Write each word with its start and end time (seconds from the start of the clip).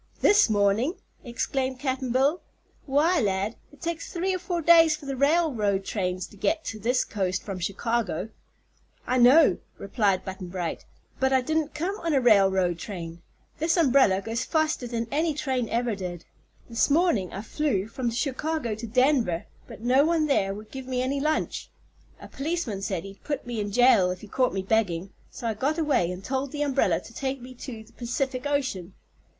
"This 0.21 0.49
mornin'!" 0.49 0.95
exclaimed 1.23 1.77
Cap'n 1.77 2.11
Bill. 2.11 2.41
"Why, 2.87 3.19
lad, 3.21 3.55
it 3.71 3.81
takes 3.81 4.11
three 4.11 4.33
or 4.33 4.39
four 4.39 4.59
days 4.59 4.95
for 4.95 5.05
the 5.05 5.15
railroad 5.15 5.85
trains 5.85 6.25
to 6.25 6.37
get 6.37 6.65
to 6.65 6.79
this 6.79 7.05
coast 7.05 7.43
from 7.43 7.59
Chicago." 7.59 8.29
"I 9.05 9.19
know," 9.19 9.59
replied 9.77 10.25
Button 10.25 10.47
Bright, 10.47 10.85
"but 11.19 11.31
I 11.31 11.41
didn't 11.41 11.75
come 11.75 11.99
on 11.99 12.15
a 12.15 12.19
railroad 12.19 12.79
train. 12.79 13.21
This 13.59 13.77
umbrella 13.77 14.23
goes 14.23 14.43
faster 14.43 14.87
than 14.87 15.07
any 15.11 15.35
train 15.35 15.69
ever 15.69 15.93
did. 15.93 16.25
This 16.67 16.89
morning 16.89 17.31
I 17.31 17.43
flew 17.43 17.85
from 17.87 18.09
Chicago 18.09 18.73
to 18.73 18.87
Denver, 18.87 19.45
but 19.67 19.81
no 19.81 20.03
one 20.03 20.25
there 20.25 20.55
would 20.55 20.71
give 20.71 20.87
me 20.87 21.03
any 21.03 21.19
lunch. 21.19 21.69
A 22.19 22.27
policeman 22.27 22.81
said 22.81 23.03
he'd 23.03 23.23
put 23.23 23.45
me 23.45 23.59
in 23.59 23.71
jail 23.71 24.09
if 24.09 24.21
he 24.21 24.27
caught 24.27 24.51
me 24.51 24.63
begging, 24.63 25.11
so 25.29 25.45
I 25.45 25.53
got 25.53 25.77
away 25.77 26.09
and 26.11 26.25
told 26.25 26.51
the 26.51 26.63
umbrella 26.63 26.99
to 27.01 27.13
take 27.13 27.39
me 27.39 27.53
to 27.53 27.83
the 27.83 27.93
Pacific 27.93 28.47
Ocean. 28.47 28.95